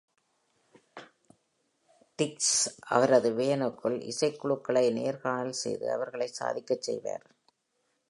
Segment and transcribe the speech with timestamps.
[2.19, 2.55] Dix,
[2.89, 7.25] அவரது வேனுக்குள் இசைக்குழுக்களை நேர்காணல் செய்து அவர்களை சாதிக்கச் செய்வார்.